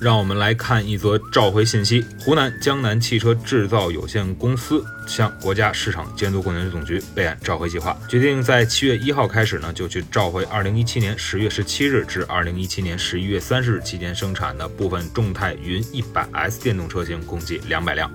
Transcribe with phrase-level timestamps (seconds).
[0.00, 18.08] 让我们来看一则召回信息：湖南江南汽车制造有限公司向国家市场监督管理总局备案召回计划，决定在七月一号开始呢，就去召回二零一七年十月十七日至二零一七年十一月三十日期间生产的部分众泰云一百 S 电动车型，共计两百辆。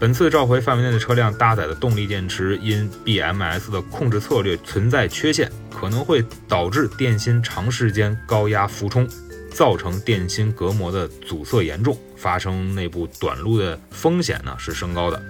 [0.00, 9.06] 本次召回范围内的车辆搭载的动力电池因 BMS 的控制策略存在缺陷，可能会导致电芯长时间高压浮冲。
[9.52, 15.22] 造成电芯隔膜的阻塞严重，发生内部短路的风险呢是升高的。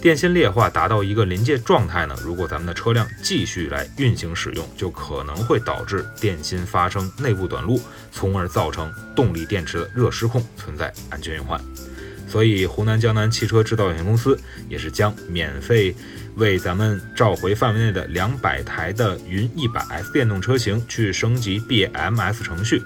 [0.00, 7.80] 电芯裂化达到一个临界状态呢，如果咱们的车辆继续来运行使用，就可能会导致电芯发生内部短路，
[8.12, 11.58] 从而造成动力电池的热失控，存在安全隐患。
[12.28, 15.94] 所以，湖南江南汽车制造有限公司也是将免费
[16.36, 22.82] 为咱们召回范围内的两百台的云一百 S 电动车型去升级 BMS 程序。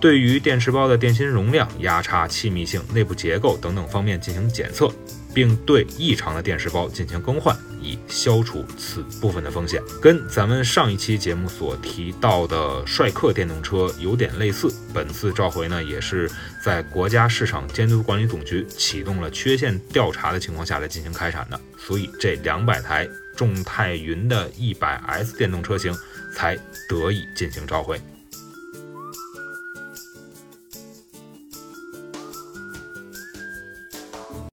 [0.00, 4.90] 对于电池包的电芯容量、压差、气密性、内部结构等等方面进行检测，
[5.34, 9.82] 并对异常的电池包进行更换，以消除此部分的风险。
[10.00, 14.72] 跟咱们上一期节目所提到的帅克电动车有点类似。
[14.92, 16.30] 本次召回呢，也是
[16.62, 25.94] 在国家市场监督管理总局启动了缺陷调查的情况下来进行开展的，所以这两百台众泰云的一百 S 电动车型
[26.34, 26.56] 才
[26.88, 27.98] 得以进行召回。